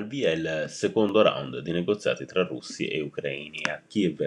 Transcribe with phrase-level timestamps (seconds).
[0.00, 4.22] Al via il secondo round di negoziati tra russi e ucraini a Kiev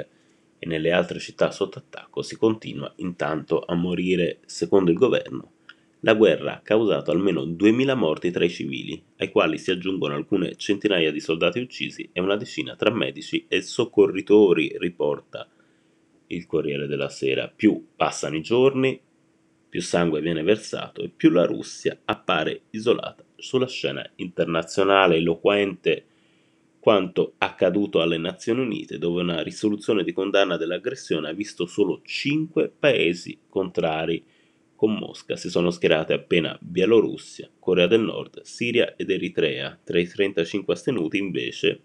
[0.60, 5.54] e nelle altre città sotto attacco si continua intanto a morire, secondo il governo.
[6.02, 10.56] La guerra ha causato almeno 2000 morti tra i civili, ai quali si aggiungono alcune
[10.58, 15.50] centinaia di soldati uccisi e una decina tra medici e soccorritori, riporta
[16.28, 17.48] il Corriere della Sera.
[17.48, 19.02] Più passano i giorni,
[19.70, 26.06] più sangue viene versato e più la Russia appare isolata sulla scena internazionale, eloquente
[26.80, 32.70] quanto accaduto alle Nazioni Unite, dove una risoluzione di condanna dell'aggressione ha visto solo cinque
[32.70, 34.24] paesi contrari
[34.76, 35.36] con Mosca.
[35.36, 39.80] Si sono schierate appena Bielorussia, Corea del Nord, Siria ed Eritrea.
[39.82, 41.82] Tra i 35 astenuti invece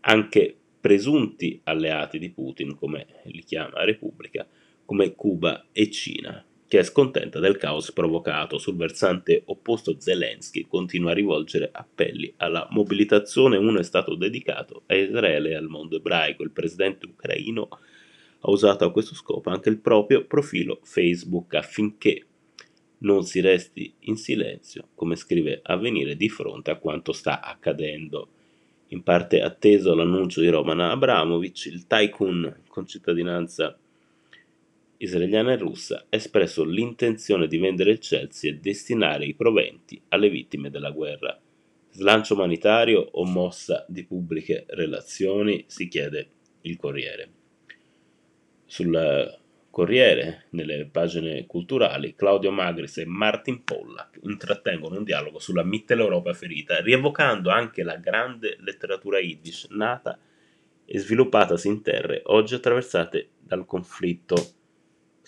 [0.00, 4.46] anche presunti alleati di Putin, come li chiama Repubblica,
[4.84, 8.58] come Cuba e Cina che è scontenta del caos provocato.
[8.58, 14.94] Sul versante opposto Zelensky continua a rivolgere appelli alla mobilitazione, uno è stato dedicato a
[14.94, 16.42] Israele e al mondo ebraico.
[16.42, 17.68] Il presidente ucraino
[18.40, 22.26] ha usato a questo scopo anche il proprio profilo Facebook affinché
[22.98, 28.28] non si resti in silenzio, come scrive Avvenire, di fronte a quanto sta accadendo.
[28.88, 33.78] In parte atteso l'annuncio di Roman Abramovic, il tycoon con cittadinanza
[34.98, 40.28] israeliana e russa ha espresso l'intenzione di vendere il Chelsea e destinare i proventi alle
[40.28, 41.38] vittime della guerra.
[41.90, 45.64] Slancio umanitario o mossa di pubbliche relazioni?
[45.66, 46.30] si chiede
[46.62, 47.30] il Corriere.
[48.66, 49.38] Sul
[49.70, 56.80] Corriere, nelle pagine culturali, Claudio Magris e Martin Pollack intrattengono un dialogo sulla Mitteleuropa ferita,
[56.80, 60.18] rievocando anche la grande letteratura yiddish nata
[60.84, 64.57] e sviluppatasi in terre oggi attraversate dal conflitto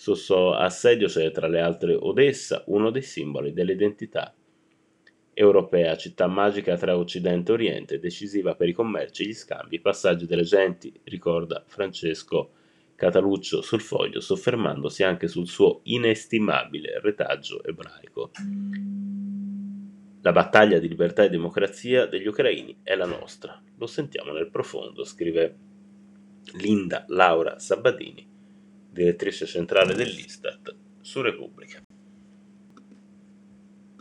[0.01, 4.33] Sotto assedio c'è tra le altre Odessa, uno dei simboli dell'identità
[5.31, 10.25] europea, città magica tra Occidente e Oriente, decisiva per i commerci, gli scambi, i passaggi
[10.25, 12.49] delle genti, ricorda Francesco
[12.95, 18.31] Cataluccio sul foglio, soffermandosi anche sul suo inestimabile retaggio ebraico.
[20.21, 25.03] La battaglia di libertà e democrazia degli ucraini è la nostra, lo sentiamo nel profondo,
[25.03, 25.57] scrive
[26.53, 28.30] Linda Laura Sabadini
[28.91, 31.81] direttrice centrale dell'Istat, su Repubblica.